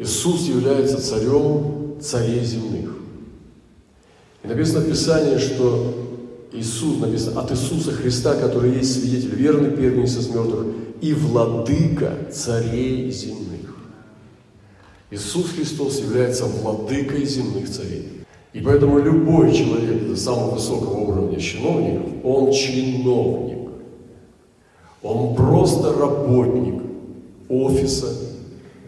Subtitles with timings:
[0.00, 2.96] Иисус является царем царей земных.
[4.42, 5.94] И написано в Писании, что
[6.52, 10.68] Иисус, написано, от Иисуса Христа, который есть свидетель, верный первенец из мертвых,
[11.02, 13.76] и владыка царей земных.
[15.10, 18.24] Иисус Христос является владыкой земных царей.
[18.54, 23.68] И поэтому любой человек до самого высокого уровня чиновников, он чиновник.
[25.02, 26.82] Он просто работник
[27.50, 28.29] офиса,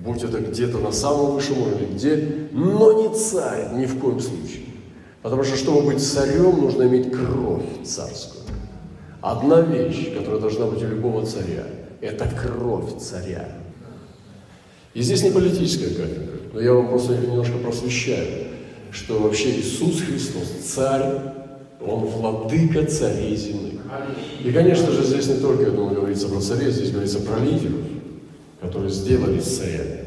[0.04, 4.64] будь это где-то на самом высшем уровне, где, но не царь ни в коем случае.
[5.22, 8.42] Потому что, чтобы быть царем, нужно иметь кровь царскую.
[9.20, 11.64] Одна вещь, которая должна быть у любого царя,
[12.00, 13.48] это кровь царя.
[14.94, 18.48] И здесь не политическая кафедра, но я вам просто немножко просвещаю,
[18.90, 21.20] что вообще Иисус Христос, царь,
[21.80, 23.80] Он владыка царей земных.
[24.44, 27.80] И, конечно же, здесь не только, я думаю, говорится про царей, здесь говорится про лидеров,
[28.62, 30.04] которые сделались царями.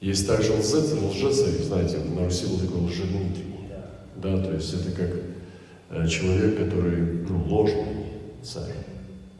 [0.00, 3.54] Есть также лжец, лжецарь, знаете, на Руси был такой лжедмитрий.
[4.16, 5.10] Да, то есть это как
[5.90, 8.06] э, человек, который ну, ложный
[8.42, 8.74] царь,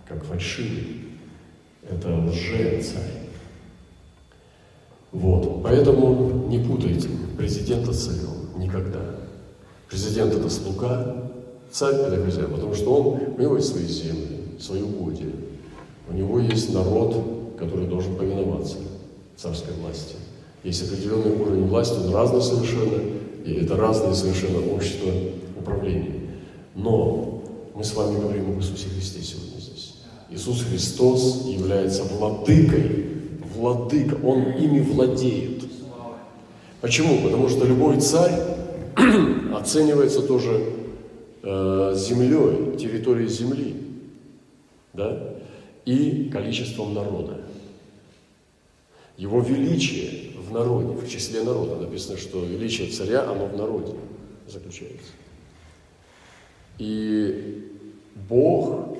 [0.06, 1.04] как фальшивый.
[1.88, 3.28] Это лже-царь.
[5.12, 9.00] Вот, поэтому не путайте президента с царем никогда.
[9.88, 11.30] Президент это слуга,
[11.70, 15.30] царь это хозяин, потому что он, у него есть свои земли, свои угодья.
[16.08, 18.76] У него есть народ, который должен повиноваться
[19.36, 20.14] царской власти.
[20.62, 23.00] Есть определенный уровень власти, он разный совершенно,
[23.44, 25.10] и это разные совершенно общества
[25.58, 26.20] управления.
[26.74, 27.42] Но
[27.74, 29.96] мы с вами говорим об Иисусе Христе сегодня здесь.
[30.30, 33.06] Иисус Христос является владыкой,
[33.54, 35.64] владыка, Он ими владеет.
[36.80, 37.22] Почему?
[37.22, 38.40] Потому что любой царь
[39.54, 40.64] оценивается тоже
[41.42, 43.76] э, землей, территорией земли,
[44.92, 45.33] да,
[45.84, 47.40] и количеством народа.
[49.16, 51.76] Его величие в народе, в числе народа.
[51.76, 53.94] Написано, что величие царя, оно в народе
[54.48, 55.12] заключается.
[56.78, 57.70] И
[58.28, 58.98] Бог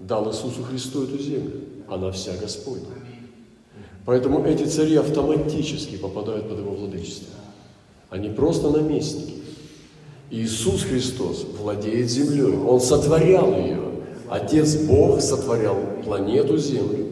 [0.00, 1.60] дал Иисусу Христу эту землю.
[1.88, 2.88] Она вся Господня.
[4.04, 7.34] Поэтому эти цари автоматически попадают под его владычество.
[8.10, 9.34] Они просто наместники.
[10.30, 12.56] Иисус Христос владеет землей.
[12.56, 13.81] Он сотворял ее.
[14.32, 17.06] Отец Бог сотворял планету Землю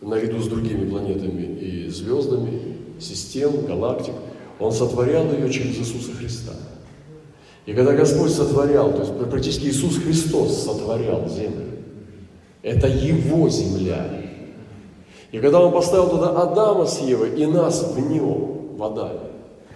[0.00, 4.14] наряду с другими планетами и звездами, систем, галактик,
[4.58, 6.52] Он сотворял ее через Иисуса Христа.
[7.66, 11.66] И когда Господь сотворял, то есть практически Иисус Христос сотворял землю,
[12.62, 14.06] это Его земля.
[15.32, 19.28] И когда Он поставил туда Адама с Евой и нас в нем, в Адаме,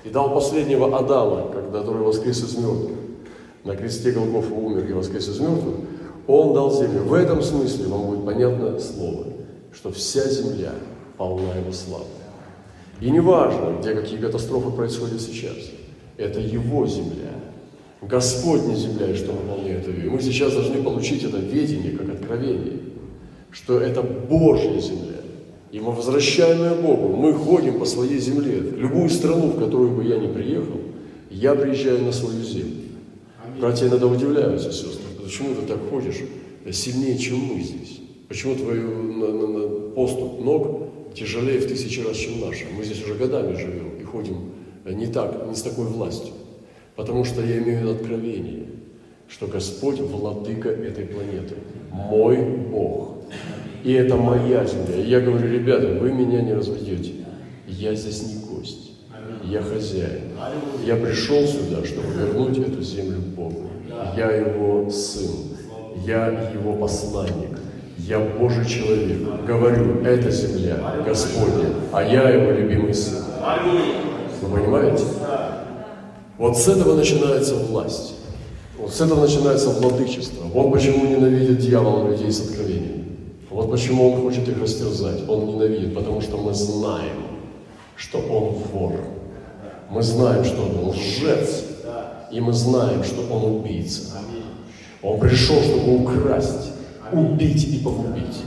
[0.02, 2.96] и дал последнего Адама, который воскрес из мертвых,
[3.64, 5.76] на кресте Голгофа умер и воскрес из мертвых,
[6.26, 7.02] Он дал землю.
[7.02, 9.26] В этом смысле вам будет понятно слово–
[9.74, 10.72] что вся земля
[11.18, 12.04] полна Его славы.
[13.00, 15.56] И не важно, где какие катастрофы происходят сейчас,
[16.16, 17.32] это Его земля,
[18.00, 20.06] Господня земля, и что наполняет ее.
[20.06, 22.78] И мы сейчас должны получить это ведение, как откровение,
[23.50, 25.20] что это Божья земля.
[25.72, 27.16] И мы возвращаем ее Богу.
[27.16, 28.60] Мы ходим по своей земле.
[28.60, 30.80] В любую страну, в которую бы я ни приехал,
[31.30, 32.82] я приезжаю на свою землю.
[33.58, 35.03] Братья иногда удивляются, сестры,
[35.34, 36.22] почему ты так ходишь
[36.70, 38.00] сильнее, чем мы здесь.
[38.28, 42.66] Почему твой на, на, на поступ ног тяжелее в тысячи раз, чем наша?
[42.76, 44.52] Мы здесь уже годами живем и ходим
[44.84, 46.34] не так, не с такой властью.
[46.94, 48.66] Потому что я имею откровение,
[49.28, 51.56] что Господь владыка этой планеты,
[51.90, 52.38] мой
[52.70, 53.16] Бог.
[53.82, 55.02] И это моя земля.
[55.02, 57.12] И я говорю, ребята, вы меня не разведете.
[57.66, 58.92] Я здесь не гость.
[59.42, 60.30] Я хозяин.
[60.86, 63.70] Я пришел сюда, чтобы вернуть эту землю Богу.
[64.16, 65.30] Я его сын.
[66.04, 67.58] Я его посланник.
[67.98, 69.44] Я Божий человек.
[69.46, 73.22] Говорю, это земля Господня, а я его любимый сын.
[74.42, 75.04] Вы понимаете?
[76.36, 78.14] Вот с этого начинается власть.
[78.76, 80.44] Вот с этого начинается владычество.
[80.52, 83.04] Вот почему ненавидит дьявол людей с откровением.
[83.48, 85.26] Вот почему он хочет их растерзать.
[85.28, 87.22] Он ненавидит, потому что мы знаем,
[87.96, 88.94] что он вор.
[89.88, 91.63] Мы знаем, что он лжец.
[92.30, 94.18] И мы знаем, что он убийца.
[95.02, 96.72] Он пришел, чтобы украсть
[97.12, 98.42] убить и погубить.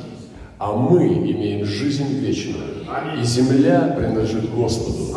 [0.60, 2.86] А мы имеем жизнь вечную.
[3.22, 5.16] И земля принадлежит Господу.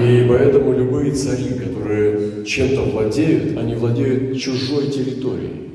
[0.00, 5.70] И поэтому любые цари, которые чем-то владеют, они владеют чужой территорией.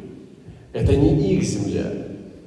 [0.74, 1.86] Это не их земля.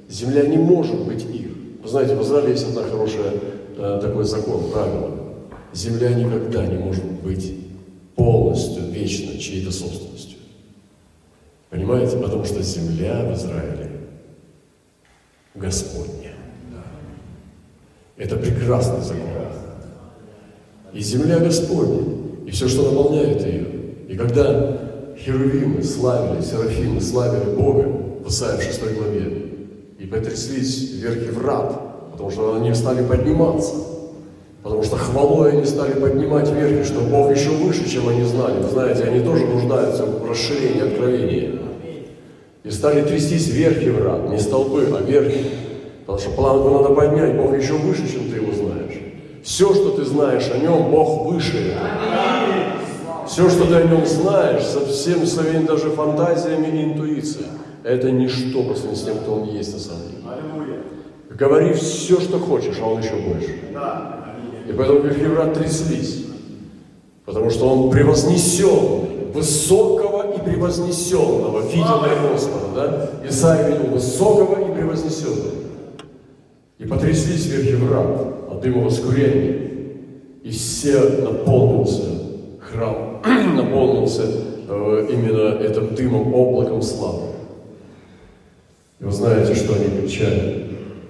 [0.07, 1.47] Земля не может быть их.
[1.81, 3.33] Вы знаете, в Израиле есть одна хорошая
[3.77, 5.17] э, такой закон, правило.
[5.73, 7.60] Земля никогда не может быть
[8.21, 10.37] полностью, вечно чьей-то собственностью.
[11.69, 12.17] Понимаете?
[12.17, 13.91] Потому что земля в Израиле
[15.55, 16.33] Господня.
[18.17, 19.27] Это прекрасный закон.
[20.93, 22.03] и земля Господня,
[22.45, 23.65] и все, что наполняет ее.
[24.09, 27.87] И когда херувимы славили, серафимы славили Бога
[28.23, 29.51] в Исаии в 6 главе,
[29.97, 33.73] и потряслись верхи врат, потому что они стали подниматься,
[34.63, 38.61] потому что хвалой они стали поднимать верхи, что Бог еще выше, чем они знали.
[38.61, 41.51] Вы знаете, они тоже нуждаются в расширении откровения.
[42.63, 45.45] И стали трястись верхи врат, не столбы, а верхи.
[46.05, 48.99] Потому что планку надо поднять, Бог еще выше, чем ты его знаешь.
[49.43, 51.75] Все, что ты знаешь о нем, Бог выше.
[53.25, 57.47] Все, что ты о нем знаешь, со всеми своими даже фантазиями и интуицией,
[57.83, 60.81] это ничто по сравнению с тем, кто он есть на самом деле.
[61.29, 63.55] Говори все, что хочешь, а он еще больше.
[64.67, 66.25] И поэтому Вифлеврат тряслись.
[67.25, 73.09] Потому что он превознесен, высокого и превознесенного, видел Господа, да?
[73.27, 75.51] Исаия видел высокого и превознесенного.
[76.79, 79.71] И потряслись врат от дыма воскурения.
[80.43, 82.09] И все наполнился
[82.59, 83.21] храм,
[83.55, 84.23] наполнился
[84.67, 87.27] э, именно этим дымом, облаком славы.
[88.99, 90.60] И вы знаете, что они кричали?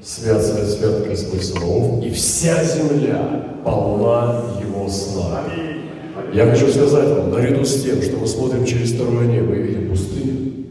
[0.03, 5.51] Свят, свят, свят Господь Саваоф, и вся земля полна Его славы.
[6.33, 9.89] Я хочу сказать вам, наряду с тем, что мы смотрим через второе небо и видим
[9.89, 10.65] пустыню,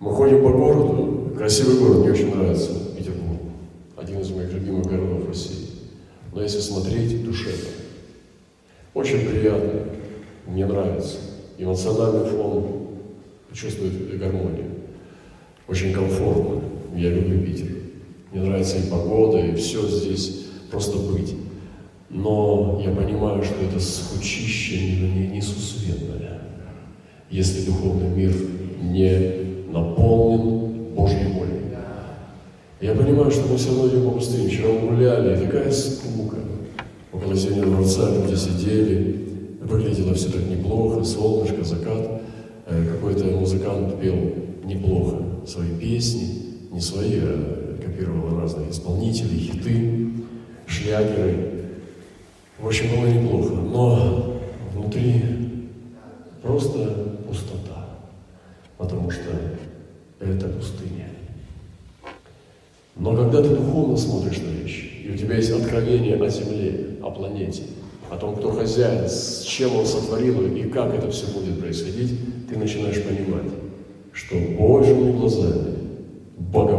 [0.00, 3.40] мы ходим по городу, красивый город, мне очень нравится Петербург,
[3.96, 5.68] один из моих любимых городов России.
[6.32, 7.68] Но если смотреть душевно,
[8.94, 9.84] очень приятно,
[10.46, 11.18] мне нравится.
[11.56, 12.66] Эмоциональный фон
[13.52, 14.70] чувствует гармонию.
[15.68, 16.62] Очень комфортно.
[16.96, 17.79] Я люблю Питер.
[18.32, 21.34] Мне нравится и погода, и все здесь просто быть.
[22.08, 26.40] Но я понимаю, что это скучище не, несусветное,
[27.30, 28.32] если духовный мир
[28.82, 31.60] не наполнен Божьей волей.
[32.80, 34.48] Я понимаю, что мы все равно идем по пустыне.
[34.48, 36.38] Вчера гуляли, такая скука.
[37.12, 39.26] Около Зимнего дворца люди сидели,
[39.60, 42.22] выглядело все так неплохо, солнышко, закат.
[42.66, 44.16] Э, какой-то музыкант пел
[44.64, 45.16] неплохо
[45.46, 46.28] свои песни,
[46.70, 50.10] не свои, а копировал разных исполнителей, хиты,
[50.66, 51.64] шлягеры.
[52.58, 53.54] В общем, было неплохо.
[53.54, 54.40] Но
[54.74, 55.22] внутри
[56.42, 57.88] просто пустота,
[58.78, 59.30] потому что
[60.20, 61.08] это пустыня.
[62.96, 67.10] Но когда ты духовно смотришь на вещи, и у тебя есть откровение о Земле, о
[67.10, 67.62] планете,
[68.10, 72.18] о том, кто хозяин, с чем он сотворил и как это все будет происходить,
[72.48, 73.50] ты начинаешь понимать,
[74.12, 75.79] что Божьими глазами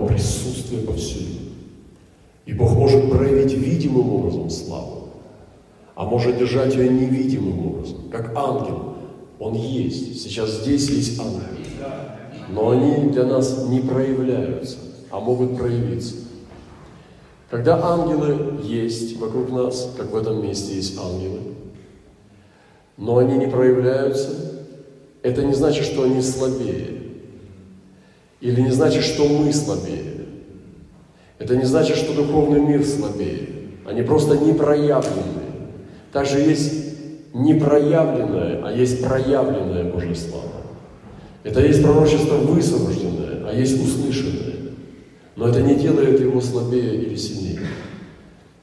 [0.08, 1.40] Присутствие повсюду.
[2.46, 5.10] И Бог может проявить видимым образом славу,
[5.96, 8.96] а может держать ее невидимым образом, как ангел.
[9.40, 10.22] Он есть.
[10.22, 11.42] Сейчас здесь есть ангелы.
[12.50, 14.78] Но они для нас не проявляются,
[15.10, 16.16] а могут проявиться.
[17.50, 21.40] Когда ангелы есть вокруг нас, как в этом месте есть ангелы,
[22.98, 24.30] но они не проявляются,
[25.24, 26.91] это не значит, что они слабее.
[28.42, 30.26] Или не значит, что мы слабее.
[31.38, 33.48] Это не значит, что духовный мир слабее.
[33.86, 35.42] Они просто не проявлены.
[36.12, 36.74] Также есть
[37.34, 40.46] непроявленное, а есть проявленное Божья слава.
[41.44, 44.56] Это есть пророчество высвобожденное, а есть услышанное.
[45.36, 47.62] Но это не делает его слабее или сильнее.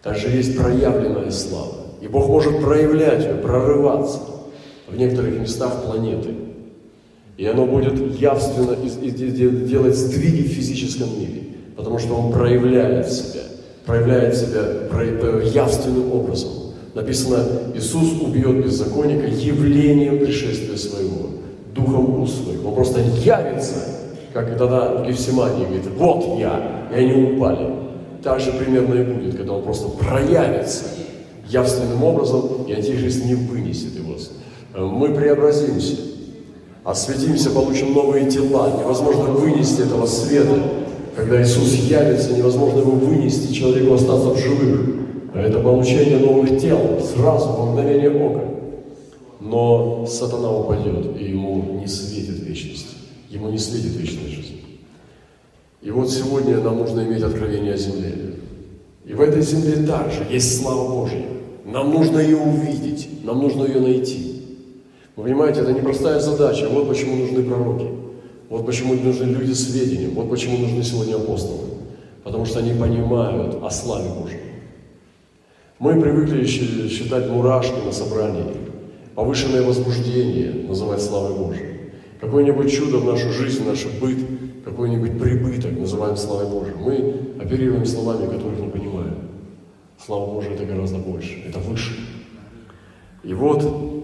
[0.02, 1.86] Также есть проявленная слава.
[2.00, 4.20] И Бог может проявлять ее, прорываться
[4.88, 6.34] в некоторых местах планеты–
[7.38, 11.42] и оно будет явственно делать сдвиги в физическом мире,
[11.76, 13.42] потому что он проявляет себя,
[13.86, 14.62] проявляет себя
[15.54, 16.50] явственным образом.
[16.94, 17.44] Написано,
[17.76, 21.28] Иисус убьет беззаконника явлением пришествия своего,
[21.76, 22.66] духом уст своих.
[22.66, 23.76] Он просто явится,
[24.32, 27.72] как и тогда в Гефсимании говорит, вот я, и они упали.
[28.20, 30.86] Так же примерно и будет, когда он просто проявится
[31.48, 34.16] явственным образом, и Антихрист не вынесет его.
[34.74, 36.07] Мы преобразимся
[36.88, 38.80] осветимся, получим новые тела.
[38.80, 40.62] Невозможно вынести этого света.
[41.14, 44.96] Когда Иисус явится, невозможно его вынести, человеку остаться в живых.
[45.34, 48.44] Это получение новых тел сразу, в мгновение ока.
[49.40, 52.86] Но сатана упадет, и ему не светит вечность.
[53.28, 54.60] Ему не светит вечная жизнь.
[55.82, 58.14] И вот сегодня нам нужно иметь откровение о земле.
[59.04, 61.26] И в этой земле также есть слава Божья.
[61.66, 64.27] Нам нужно ее увидеть, нам нужно ее найти.
[65.18, 66.68] Вы понимаете, это непростая задача.
[66.68, 67.88] Вот почему нужны пророки.
[68.48, 70.14] Вот почему нужны люди с ведением.
[70.14, 71.64] Вот почему нужны сегодня апостолы.
[72.22, 74.38] Потому что они понимают о славе Божьей.
[75.80, 78.44] Мы привыкли считать мурашки на собрании,
[79.16, 81.90] повышенное возбуждение называть славой Божьей.
[82.20, 84.18] Какое-нибудь чудо в нашу жизнь, в наш быт,
[84.64, 86.74] какой-нибудь прибыток называем славой Божьей.
[86.78, 89.16] Мы оперируем словами, которых не понимаем.
[89.98, 91.90] Слава Божия– это гораздо больше, это выше.
[93.24, 93.97] И вот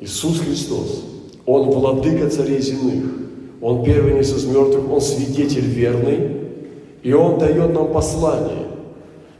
[0.00, 1.04] Иисус Христос,
[1.44, 3.04] Он владыка царей земных,
[3.60, 6.36] Он первенец из мертвых, Он свидетель верный,
[7.02, 8.66] и Он дает нам послание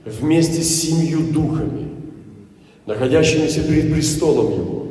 [0.04, 1.88] вместе с семью духами,
[2.86, 4.86] находящимися перед престолом Его.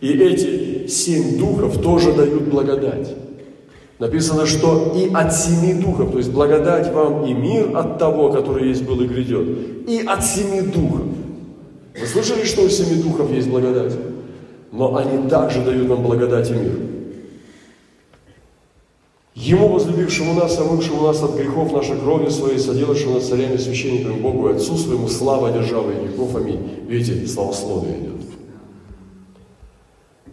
[0.00, 3.14] И эти семь духов тоже дают благодать.
[3.98, 8.68] Написано, что и от семи духов, то есть благодать вам и мир от того, который
[8.68, 11.02] есть, был и грядет, и от семи духов.
[12.00, 13.92] Вы слышали, что у семи духов есть благодать?
[14.70, 16.78] Но они также дают нам благодать и мир.
[19.34, 24.48] Ему, возлюбившему нас, омывшему нас от грехов нашей кровью своей, соделавшему нас царями, священниками Богу
[24.48, 26.34] и Отцу своему, слава державы и веков.
[26.34, 26.84] Аминь.
[26.88, 28.18] Видите, славословие идет.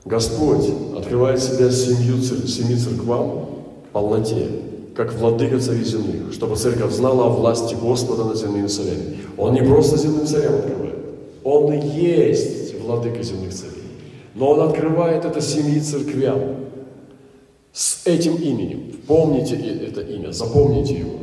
[0.05, 3.45] Господь открывает себя семью, семи церквам
[3.89, 4.47] в полноте,
[4.95, 9.17] как владыка царей земных, чтобы церковь знала о власти Господа над земными царями.
[9.37, 10.95] Он не просто земным царям открывает,
[11.43, 13.74] Он и есть владыка земных царей.
[14.35, 16.65] Но Он открывает это семьи церквям
[17.71, 18.91] с этим именем.
[19.07, 21.17] Помните это имя, запомните его.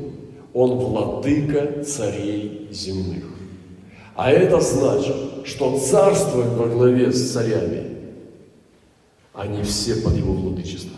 [0.54, 3.25] Он владыка царей земных.
[4.14, 5.14] А это значит,
[5.45, 7.92] что царство во главе с царями
[9.35, 10.97] они все под его владычеством.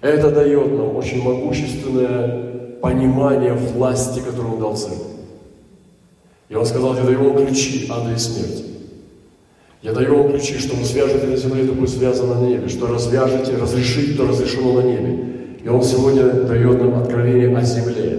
[0.00, 5.04] Это дает нам очень могущественное понимание власти, которую он дал церкви.
[6.48, 8.65] И он сказал, я даю ключи ада и смерти.
[9.86, 12.88] Я даю вам ключи, что вы свяжете на земле, то будет связано на небе, что
[12.88, 15.18] развяжете, разрешите, то разрешено на небе.
[15.62, 18.18] И он сегодня дает нам откровение о земле,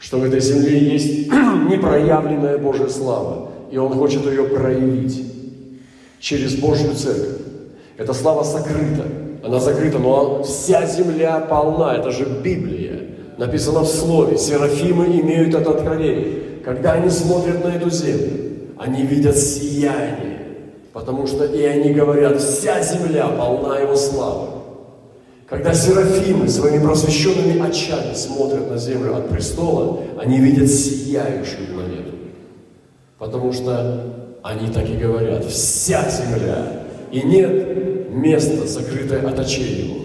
[0.00, 1.28] что в этой земле есть
[1.70, 5.24] непроявленная Божья слава, и он хочет ее проявить
[6.18, 7.38] через Божью церковь.
[7.96, 9.04] Эта слава сокрыта.
[9.44, 11.94] Она закрыта, но вся земля полна.
[11.94, 13.02] Это же Библия.
[13.36, 14.36] Написано в Слове.
[14.36, 16.40] Серафимы имеют это откровение.
[16.64, 18.32] Когда они смотрят на эту землю,
[18.76, 20.27] они видят сияние.
[20.98, 24.48] Потому что и они говорят, вся земля полна Его славы.
[25.48, 32.16] Когда серафимы своими просвещенными очами смотрят на землю от престола, они видят сияющую планету.
[33.16, 34.06] Потому что
[34.42, 36.82] они так и говорят, вся земля.
[37.12, 40.00] И нет место, закрытое от очей его.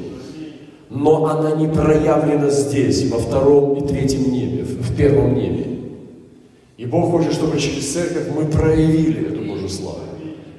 [0.92, 5.80] Но она не проявлена здесь, во втором и третьем небе, в первом небе.
[6.78, 10.13] И Бог хочет, чтобы через церковь мы проявили эту Божью славу.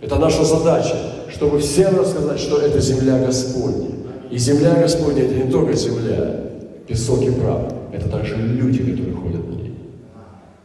[0.04, 0.96] Это наша задача,
[1.30, 3.88] чтобы всем рассказать, что это земля Господня.
[4.30, 6.42] И земля Господня– это не только земля,
[6.87, 9.75] песок и прах, это также люди, которые ходят на ней.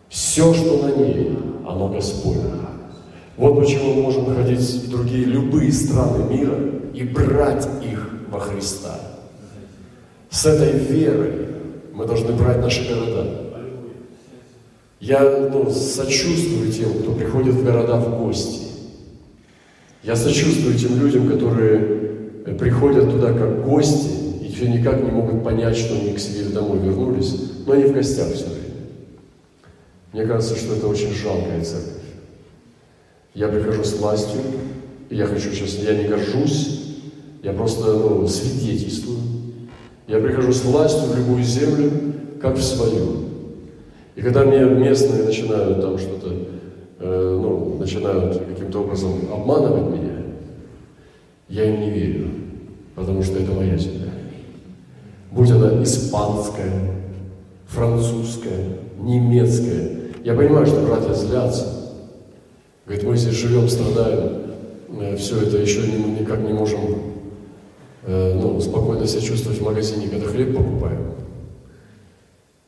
[0.10, 2.52] Все, что на ней, оно Господне.
[3.38, 6.58] Вот почему мы можем ходить в другие любые страны мира
[6.94, 9.00] и брать их во Христа.
[10.30, 11.48] С этой верой
[11.94, 13.26] мы должны брать наши города.
[15.00, 18.69] Я ну, сочувствую тем, кто приходит в города в гости.
[20.04, 21.80] Я сочувствую тем людям, которые
[22.58, 24.10] приходят туда как гости
[24.42, 27.94] и все никак не могут понять, что они к себе домой вернулись, но они в
[27.94, 28.60] гостях все время.
[30.14, 31.94] Мне кажется, что это очень жалкая церковь.
[33.34, 34.42] Я прихожу с властью,
[35.10, 36.98] и я хочу сейчас, я не горжусь,
[37.44, 39.20] я просто ну, свидетельствую.
[40.08, 41.92] Я прихожу с властью в любую землю,
[42.42, 43.26] как в свою.
[44.16, 46.34] И когда мне местные начинают там что-то,
[47.00, 50.24] э, ну, начинают каким-то образом обманывать меня,
[51.48, 52.28] я им не верю,
[52.96, 54.12] потому что это моя земля.
[55.32, 56.96] Будь она испанская,
[57.68, 60.00] французская, немецкая.
[60.24, 61.80] Я понимаю, что братья злятся,
[62.90, 64.42] Говорит, мы здесь живем, страдаем,
[64.88, 66.80] мы все это еще никак не можем
[68.02, 71.12] э, ну, спокойно себя чувствовать в магазине, когда хлеб покупаем.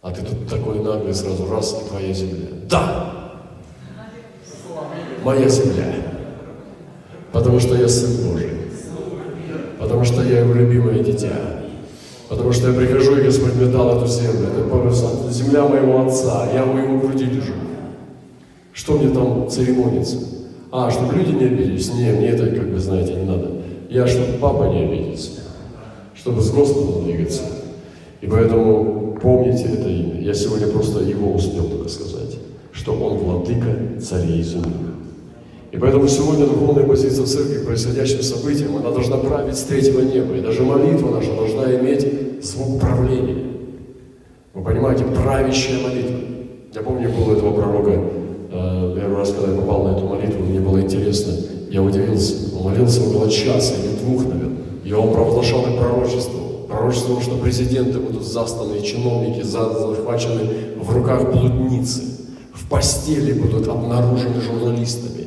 [0.03, 2.50] А ты тут такой наглый сразу раз, и твоя земля.
[2.69, 3.10] Да!
[5.23, 5.85] Моя земля.
[7.31, 8.49] Потому что я Сын Божий.
[9.79, 11.61] Потому что я его любимое дитя.
[12.27, 14.47] Потому что я прихожу, и Господь мне дал эту землю.
[14.55, 16.47] Это земля моего Отца.
[16.53, 17.53] Я у его груди лежу.
[18.73, 20.17] Что мне там церемониться?
[20.71, 21.93] А, чтобы люди не обиделись?
[21.93, 23.51] Не, мне это, как бы, знаете, не надо.
[23.89, 25.41] Я, чтобы папа не обиделся,
[26.15, 27.41] чтобы с Господом двигаться.
[28.21, 30.21] И поэтому помните это имя.
[30.21, 32.37] Я сегодня просто его успел только сказать,
[32.71, 35.00] что он владыка царей земных.
[35.71, 40.35] И поэтому сегодня духовная позиция церкви к происходящим событиям, она должна править с третьего неба.
[40.35, 43.43] И даже молитва наша должна иметь звук правления.
[44.53, 46.19] Вы понимаете, правящая молитва.
[46.73, 47.99] Я помню, был этого пророка
[48.53, 51.33] Э, первый раз, когда я попал на эту молитву, мне было интересно,
[51.69, 52.53] я удивился.
[52.57, 54.57] Он молился около часа или двух, наверное.
[54.83, 56.39] И он провозглашал и пророчество.
[56.67, 60.49] Пророчество, что президенты будут застаны, чиновники захвачены
[60.81, 62.01] в руках блудницы.
[62.53, 65.20] В постели будут обнаружены журналистами.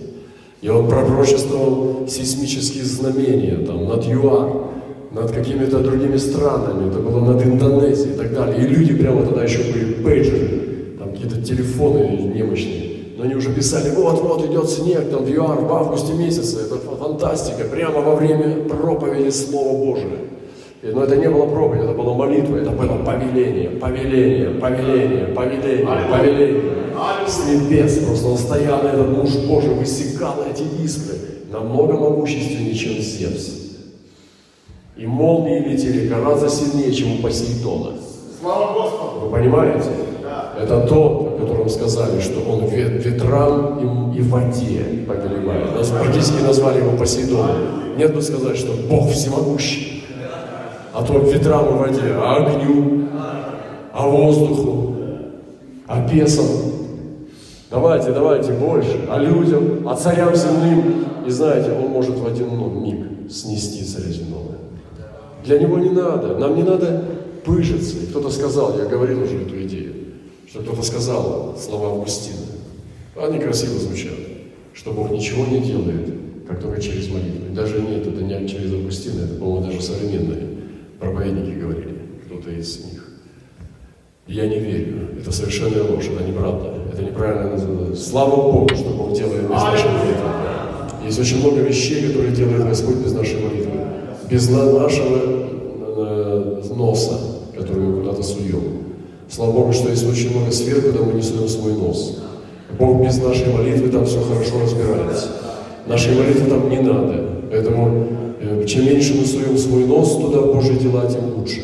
[0.64, 4.50] И он пророчествовал сейсмические знамения там, над ЮАР,
[5.12, 8.64] над какими-то другими странами, это было над Индонезией и так далее.
[8.64, 12.92] И люди прямо тогда еще были пейджеры, там какие-то телефоны немощные.
[13.18, 17.64] Но они уже писали, вот-вот идет снег, там в ЮАР в августе месяце, это фантастика,
[17.64, 20.16] прямо во время проповеди Слова Божия.
[20.92, 26.62] Но это не было проповедь, это была молитва, это было повеление, повеление, повеление, повеление, повеление.
[27.26, 31.16] С небес просто он стоял, этот муж Божий высекал эти искры
[31.50, 33.62] намного могущественнее, чем Зевс.
[34.96, 37.92] И молнии летели гораздо сильнее, чем у Посейдона.
[38.40, 39.26] Слава Господу!
[39.26, 39.88] Вы понимаете?
[40.60, 45.74] Это тот, о котором сказали, что он ветрам и, и воде повелевает.
[45.74, 47.96] Нас практически назвали его Посейдоном.
[47.96, 49.93] Нет бы сказать, что Бог всемогущий
[50.94, 53.08] а то ветрам и воде, а огню,
[53.92, 54.94] а воздуху,
[55.88, 56.46] а бесам.
[57.68, 61.04] Давайте, давайте больше, а людям, а царям земным.
[61.26, 62.48] И знаете, он может в один
[62.80, 64.52] миг снести царя земного.
[65.44, 67.04] Для него не надо, нам не надо
[67.44, 67.96] пыжиться.
[67.98, 69.94] И кто-то сказал, я говорил уже эту идею,
[70.48, 72.38] что кто-то сказал слова Августина.
[73.20, 74.14] Они красиво звучат,
[74.72, 76.14] что Бог ничего не делает,
[76.46, 77.50] как только через молитву.
[77.50, 80.53] И даже нет, это не через Августина, это, по-моему, даже современное
[81.04, 83.04] проповедники говорили, кто-то из них.
[84.26, 85.08] Я не верю.
[85.20, 86.72] Это совершенная ложь, это неправда.
[86.92, 88.10] Это неправильно называется.
[88.10, 90.28] Слава Богу, что Бог делает без нашей молитвы.
[91.04, 93.72] Есть очень много вещей, которые делает Господь без нашей молитвы.
[94.30, 95.18] Без нашего
[95.96, 97.20] э, носа,
[97.54, 98.62] который мы куда-то суем.
[99.28, 102.22] Слава Богу, что есть очень много сфер, куда мы не суем свой нос.
[102.78, 105.28] Бог без нашей молитвы там все хорошо разбирается.
[105.86, 107.42] Нашей молитвы там не надо.
[107.50, 108.13] Поэтому
[108.66, 111.62] чем меньше мы суем свой нос туда в Божьи дела, тем лучше.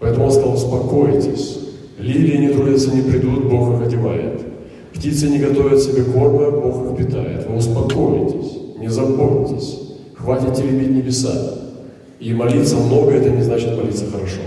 [0.00, 1.58] Поэтому он сказал, успокойтесь.
[1.98, 4.40] Лилии не трудятся, не придут, Бог их одевает.
[4.92, 7.48] Птицы не готовят себе корма, Бог их питает.
[7.48, 9.78] Вы успокойтесь, не заботьтесь.
[10.16, 11.54] Хватит теребить небеса.
[12.20, 14.40] И молиться много, это не значит молиться хорошо.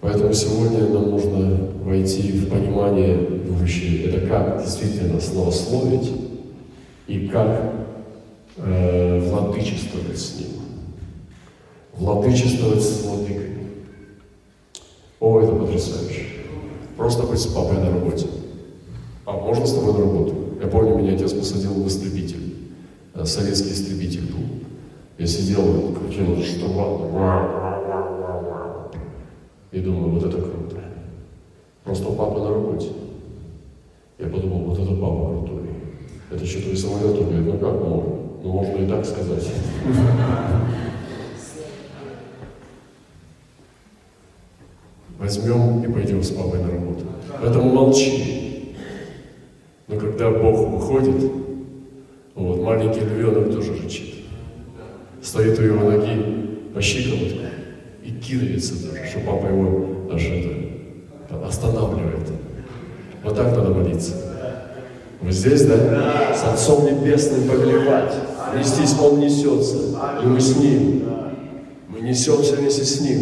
[0.00, 4.06] Поэтому сегодня нам нужно войти в понимание будущее.
[4.06, 6.10] Это как действительно словословить
[7.06, 7.81] и как
[8.56, 10.48] владычествовать с Ним.
[11.94, 13.50] Владычествовать с владыкой.
[15.20, 16.26] О, это потрясающе.
[16.96, 18.26] Просто быть с папой на работе.
[19.24, 20.34] А можно с тобой на работу?
[20.60, 22.56] Я помню, меня отец посадил в истребитель.
[23.24, 24.44] Советский истребитель был.
[25.18, 27.10] Я сидел, крутил штурвал.
[29.70, 30.76] И думаю, вот это круто.
[31.84, 32.88] Просто у папы на работе.
[34.18, 35.62] Я подумал, вот это папа крутой.
[36.30, 37.16] Это что, твой самолет?
[37.16, 38.21] Говорит, ну как можно?
[38.42, 39.48] Ну, можно и так сказать.
[45.16, 47.04] Возьмем и пойдем с папой на работу.
[47.40, 48.74] Поэтому молчи.
[49.86, 51.30] Но когда Бог выходит,
[52.34, 54.14] вот, маленький львенок тоже рычит.
[55.22, 57.46] Стоит у его ноги по щиколотку
[58.02, 62.28] и кидается даже, что папа его аж это останавливает.
[63.22, 64.14] Вот так надо молиться.
[65.20, 66.34] Вы здесь, да?
[66.34, 68.31] С Отцом Небесным повелевать.
[68.56, 69.76] Нестись Он несется,
[70.22, 71.04] и мы с Ним.
[71.88, 73.20] Мы несемся вместе с Ним.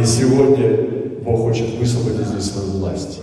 [0.00, 3.20] И сегодня Бог хочет высвободить здесь свою власть.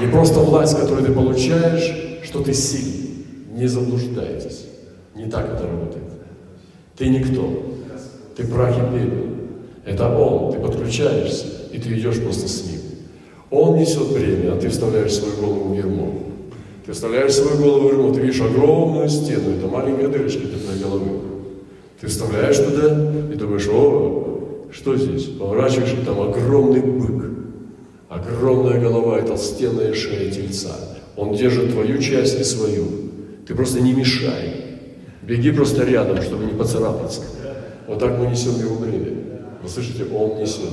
[0.00, 3.24] Не просто власть, которую ты получаешь, что ты сильный.
[3.54, 4.66] Не заблуждайтесь.
[5.14, 6.04] Не так это работает.
[6.96, 7.50] Ты никто.
[8.36, 9.26] Ты прах и пепел.
[9.84, 10.52] Это Он.
[10.52, 12.80] Ты подключаешься, и ты идешь просто с Ним.
[13.50, 16.01] Он несет бремя, а ты вставляешь свою голову в ермо.
[16.84, 21.20] Ты вставляешь свою голову в ремонт, ты видишь огромную стену, это маленькая дырочка для головы.
[22.00, 22.88] Ты вставляешь туда
[23.32, 25.26] и думаешь, о, что здесь?
[25.26, 27.30] Поворачиваешь, и там огромный бык,
[28.08, 30.76] огромная голова и толстенная шея тельца.
[31.16, 32.86] Он держит твою часть и свою.
[33.46, 34.54] Ты просто не мешай.
[35.22, 37.20] Беги просто рядом, чтобы не поцарапаться.
[37.86, 39.18] Вот так мы несем его бремя.
[39.62, 40.72] Вы слышите, он несет.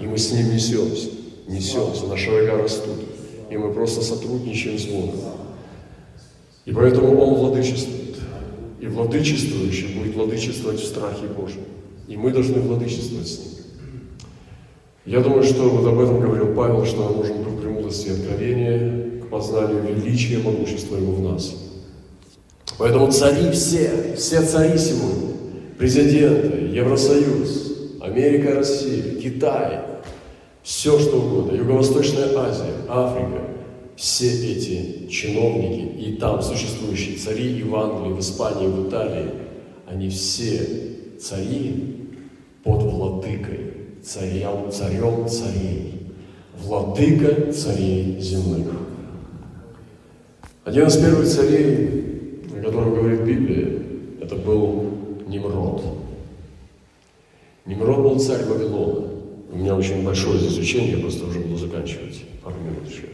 [0.00, 1.08] И мы с ним несемся.
[1.48, 2.96] Несемся, наши рога растут.
[3.50, 5.39] И мы просто сотрудничаем с Богом.
[6.64, 8.16] И поэтому Он владычествует.
[8.80, 11.64] И владычествующий будет владычествовать в страхе Божьем.
[12.08, 13.50] И мы должны владычествовать с Ним.
[15.06, 19.20] Я думаю, что вот об этом говорил Павел, что нам нужен дух премудрости и откровения
[19.22, 21.54] к познанию величия и могущества Его в нас.
[22.78, 25.34] Поэтому цари все, все цари сегодня,
[25.78, 29.80] президенты, Евросоюз, Америка, Россия, Китай,
[30.62, 33.42] все что угодно, Юго-Восточная Азия, Африка,
[34.00, 39.30] все эти чиновники и там существующие цари и в Англии, в Испании, в Италии,
[39.86, 42.08] они все цари
[42.64, 46.12] под владыкой, царем, царем царей,
[46.62, 48.68] владыка царей земных.
[50.64, 53.82] Один из первых царей о котором говорит Библия,
[54.22, 54.94] это был
[55.28, 55.82] Немрод.
[57.66, 59.08] Немрод был царь Вавилона.
[59.52, 62.22] У меня очень большое здесь учение, я просто уже буду заканчивать.
[62.42, 63.09] Пару минут еще.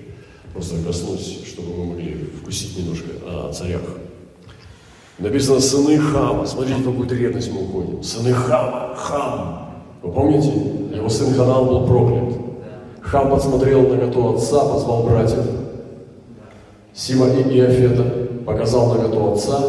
[0.57, 3.83] Просто коснусь, чтобы мы могли вкусить немножко о царях.
[5.19, 6.47] Написано «сыны Хама».
[6.47, 8.03] Смотрите, какую древность мы уходим.
[8.03, 8.95] Сыны Хама.
[8.97, 9.85] Хам.
[10.03, 10.51] Вы помните?
[10.95, 12.40] Его сын Ханал был проклят.
[13.03, 15.45] Хам подсмотрел на наготу отца, позвал братьев.
[16.95, 18.05] Сима и Иофета
[18.47, 19.61] показал на наготу отца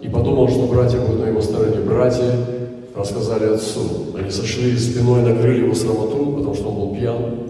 [0.00, 1.80] и подумал, что братья будут на его стороне.
[1.80, 2.34] Братья
[2.96, 4.16] рассказали отцу.
[4.18, 7.49] Они сошли спиной, накрыли его срамоту, потому что он был пьян.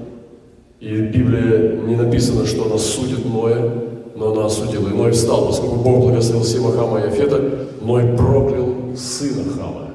[0.80, 3.70] И в Библии не написано, что она судит Ноя,
[4.16, 4.88] но она осудила.
[4.88, 9.90] И Ной встал, поскольку Бог благословил Сима, Хама и Афета, Ной проклял сына Хама.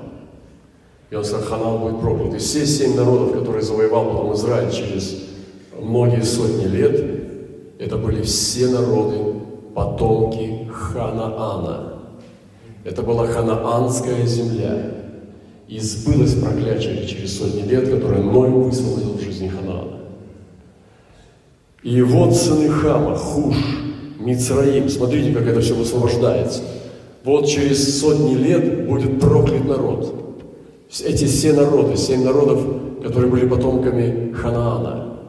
[1.10, 2.36] И он сказал, Ханан будет проклят.
[2.36, 5.24] И все семь народов, которые завоевал потом Израиль через
[5.80, 7.04] многие сотни лет,
[7.80, 9.18] это были все народы,
[9.74, 11.94] потомки Ханаана.
[12.84, 14.92] Это была ханаанская земля.
[15.68, 19.15] И сбылось проклятие через сотни лет, которое Ной высвободил в жизни Ханаана.
[21.86, 23.56] И вот сыны Хама, Хуш,
[24.18, 24.90] Мицраим.
[24.90, 26.64] Смотрите, как это все высвобождается.
[27.24, 30.16] Вот через сотни лет будет проклят народ.
[31.06, 32.60] Эти все народы, семь народов,
[33.04, 35.20] которые были потомками Ханаана.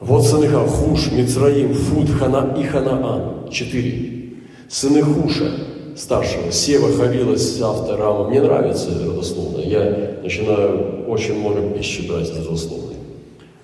[0.00, 3.48] Вот сыны Хам, Хуш, Мицраим, Фуд, Хана и Ханаан.
[3.52, 4.32] Четыре.
[4.68, 5.48] Сыны Хуша,
[5.96, 8.30] старшего, Сева, Хавила, Савта, Рама.
[8.30, 9.60] Мне нравится родословно.
[9.60, 12.89] Я начинаю очень много пищи брать из родословной.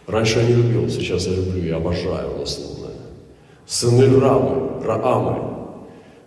[0.07, 2.95] Раньше я не любил, сейчас я люблю, я обожаю родословное.
[3.67, 5.57] Сыны Рамы, Раамы.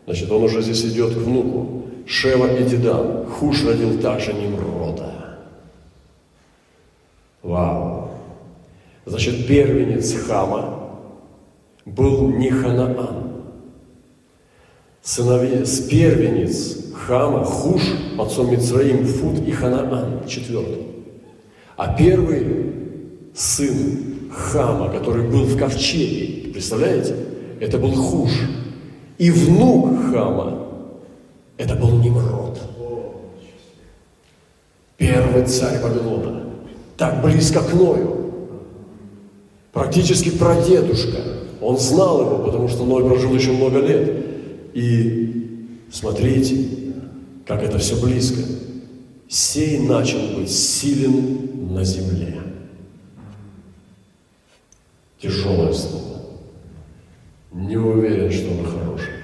[0.06, 1.86] Значит, он уже здесь идет к внуку.
[2.06, 3.26] Шева и Дедан.
[3.28, 5.38] Хуш родил также Nimрода.
[7.42, 8.12] Вау.
[9.06, 10.89] Значит, первенец Хама
[11.86, 13.30] был не Ханаан.
[15.02, 17.82] Сыновья, с первенец Хама, Хуш,
[18.20, 20.86] отцом Мицраим, Фуд и Ханаан, четвертый.
[21.78, 22.79] А первый
[23.34, 27.15] сын Хама, который был в ковчеге, представляете?
[27.60, 28.32] Это был Хуш.
[29.18, 30.68] И внук Хама,
[31.58, 32.60] это был Немрод.
[34.98, 36.44] Первый царь Вавилона.
[36.98, 38.32] Так близко к Ною.
[39.72, 41.18] Практически прадедушка.
[41.62, 44.26] Он знал его, потому что Ной прожил еще много лет.
[44.74, 46.65] И смотрите,
[47.48, 48.42] как это все близко.
[49.28, 52.36] Сей начал быть силен на земле.
[55.21, 56.21] Тяжелое слово.
[57.51, 59.17] Не уверен, что оно хорошее.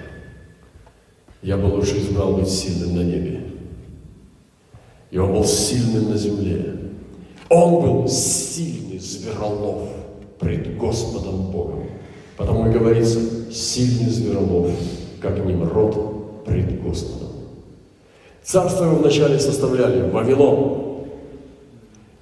[1.42, 3.42] Я бы лучше избрал быть сильным на небе.
[5.12, 6.76] И он был сильным на земле.
[7.50, 9.88] Он был сильный зверолов
[10.40, 11.86] пред Господом Богом.
[12.36, 13.20] Потому и говорится,
[13.52, 14.72] сильный зверолов,
[15.22, 17.30] как Немрод пред Господом.
[18.44, 21.06] Царство его вначале составляли Вавилон,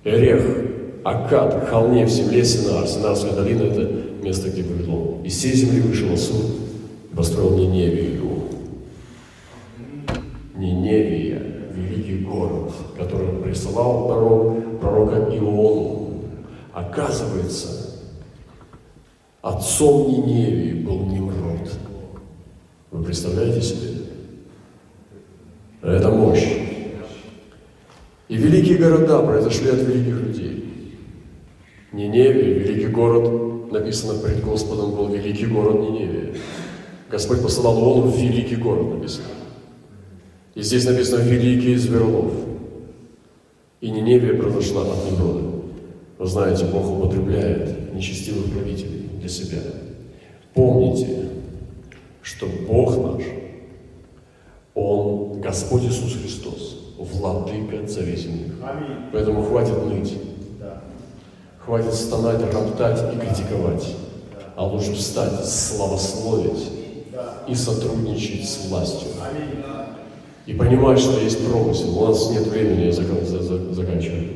[0.03, 0.62] Эрех,
[1.03, 2.87] Акад, Холне в земле Синар.
[2.87, 3.91] Синарская долина– это
[4.23, 5.21] место, где Вавилон.
[5.23, 6.45] Из всей земли вышел Асур
[7.11, 8.43] и построил Ниневию.
[10.55, 11.41] Ниневия,
[11.73, 16.21] великий город, который присылал пророк, пророка Иону.
[16.71, 17.99] Оказывается,
[19.41, 21.69] отцом Ниневии был Немрод.
[22.91, 23.89] Вы представляете себе?
[25.81, 26.47] Это мощь.
[28.29, 30.62] И великие города произошли от великих людей.
[31.93, 36.33] Ниневия, великий город, написано пред Господом был великий город Ниневия.
[37.09, 39.27] Господь посылал Иону в великий город, написано.
[40.55, 42.31] И здесь написано «великий из верлов».
[43.79, 45.53] И Ниневия произошла от Немрода.
[46.17, 49.59] Вы знаете, Бог употребляет нечестивых правителей для себя.
[50.55, 51.29] Помните,
[52.23, 53.23] что Бог наш,
[54.73, 58.53] Он Господь Иисус Христос, владыка земных.
[59.11, 60.13] Поэтому хватит ныть.
[61.65, 63.95] Хватит стонать, роптать и критиковать.
[64.55, 66.69] А лучше встать, славословить
[67.47, 69.07] и сотрудничать с властью.
[70.45, 71.97] И понимать, что есть промысел.
[71.97, 74.29] У нас нет времени, я заканчиваю.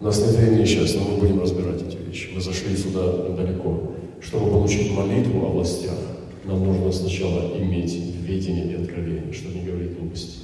[0.00, 2.28] У нас нет времени сейчас, но мы будем разбирать эти вещи.
[2.34, 3.92] Мы зашли сюда далеко.
[4.20, 5.96] Чтобы получить молитву о властях,
[6.44, 10.40] нам нужно сначала иметь видение и откровение, чтобы не говорить глупости.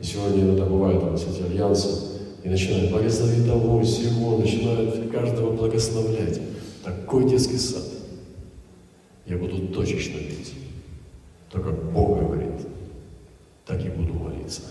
[0.00, 1.88] И сегодня иногда бывает у нас эти альянсы,
[2.44, 5.47] и начинают благословить того, всего, начинают каждого
[5.78, 6.40] благословлять.
[6.84, 7.84] Такой детский сад.
[9.26, 10.54] Я буду точечно видеть.
[11.50, 12.66] То, как Бог говорит,
[13.64, 14.62] так и буду молиться.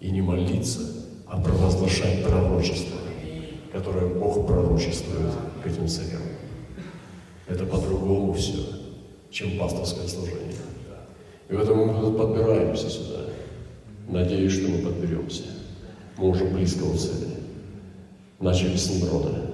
[0.00, 0.80] И не молиться,
[1.26, 2.98] а провозглашать пророчество,
[3.72, 6.22] которое Бог пророчествует к этим царям.
[7.46, 8.58] Это по-другому все.
[9.30, 10.54] чем пасторское служение.
[11.48, 13.26] И поэтому мы подбираемся сюда.
[14.08, 15.42] Надеюсь, что мы подберемся.
[16.16, 17.28] Мы уже близко у цели.
[18.40, 19.47] Начали с Немрода.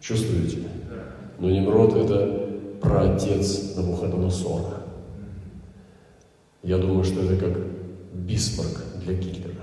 [0.00, 0.58] Чувствуете?
[1.38, 2.48] Но Немрод– это
[2.80, 4.82] праотец Навуходоносора.
[6.62, 7.58] Я думаю, что это как
[8.12, 9.54] Бисмарк для Гитлера.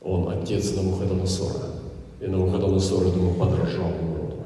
[0.00, 1.66] Он отец Навуходоносора.
[2.20, 4.36] И Навуходоносор, я думаю, подражал Немроду.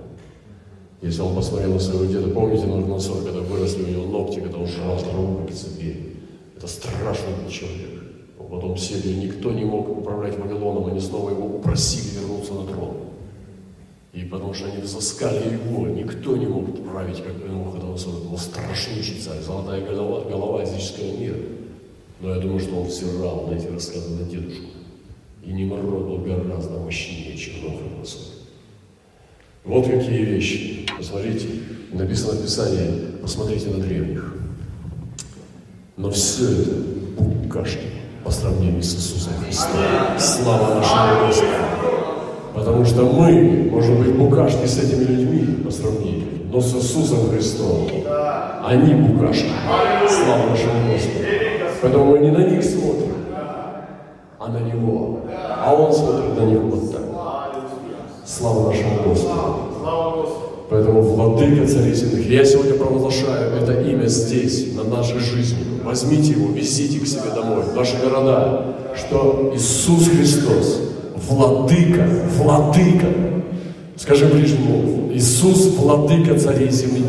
[1.03, 4.67] Если он посмотрел на своего деда, помните Навуходоносор, когда выросли у него ногти, когда он
[4.67, 6.17] жрал как зверь.
[6.57, 7.97] Это страшный был человек.
[8.51, 12.95] Потом сели, никто не мог управлять Вавилоном, они снова его упросили вернуться на трон.
[14.17, 18.15] И потому что они взыскали его, никто не мог править, как Навуходоносор.
[18.15, 21.37] Это был страшнейший царь, золотая голова, голова языческого мира.
[22.23, 24.69] Но я думаю, что он взирал на эти рассказы на дедушку.
[25.45, 28.23] И Немрод был гораздо мощнее, чем Навуходоносор.
[29.65, 30.87] Вот какие вещи.
[30.97, 31.49] Посмотрите,
[31.93, 34.35] написано в Писании, посмотрите на древних.
[35.99, 36.71] Но все это
[37.19, 37.89] букашки
[38.25, 40.19] по сравнению с Иисусом Христом.
[40.19, 41.96] Слава нашему Господу!
[42.57, 47.87] Потому что мы, может быть, букашки с этими людьми по сравнению, но с Иисусом Христом
[48.65, 49.51] они букашки.
[50.09, 51.27] Слава нашему Господу!
[51.83, 53.13] Поэтому мы не на них смотрим,
[54.39, 55.21] а на Него.
[55.63, 57.03] А Он смотрит на них вот так.
[58.25, 60.29] Слава нашему Господу!
[60.71, 62.27] Поэтому владыка царей земных.
[62.27, 65.59] Я сегодня провозглашаю это имя здесь, на нашей жизни.
[65.85, 68.65] Возьмите его, везите к себе домой, в ваши города,
[68.97, 70.81] что Иисус Христос,
[71.27, 73.07] владыка, владыка.
[73.97, 77.07] Скажи ближнему, Иисус владыка царей земных.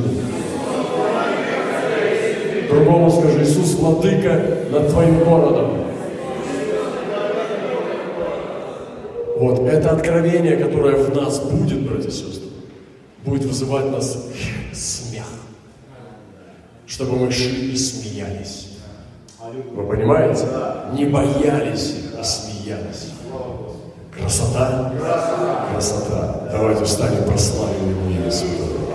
[2.70, 5.72] Другому скажи, Иисус владыка над твоим городом.
[9.38, 12.48] Вот, это откровение, которое в нас будет, братья и сестры
[13.28, 14.18] будет вызывать нас
[14.74, 15.26] смех,
[16.88, 18.70] чтобы мы шли и смеялись.
[19.74, 20.46] Вы понимаете?
[20.94, 23.07] Не боялись, а смеялись.
[24.20, 24.92] Красота?
[25.72, 26.50] Красота.
[26.52, 28.77] Давайте встанем, прославим Его имя Святое.